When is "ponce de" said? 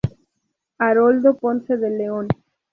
1.37-1.91